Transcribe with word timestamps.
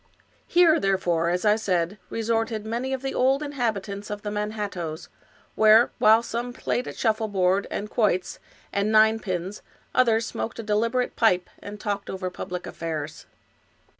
Here, 0.47 0.79
therefore, 0.79 1.29
as 1.29 1.45
I 1.45 1.55
said, 1.55 1.99
resorted 2.09 2.65
many 2.65 2.91
of 2.91 3.03
the 3.03 3.13
old 3.13 3.43
in 3.43 3.51
habitants 3.51 4.09
of 4.09 4.23
the 4.23 4.31
Manhattoes, 4.31 5.09
where, 5.53 5.91
while 5.99 6.23
some 6.23 6.53
played 6.53 6.87
at 6.87 6.97
shuffleboard 6.97 7.67
and 7.69 7.87
quoits,^ 7.87 8.39
and 8.73 8.91
ninepins, 8.91 9.61
others 9.93 10.25
smoked 10.25 10.57
a 10.57 10.63
de 10.63 10.75
liberate 10.75 11.15
pipe, 11.15 11.51
and 11.59 11.79
talked 11.79 12.09
over 12.09 12.31
public 12.31 12.65
affairs. 12.65 13.27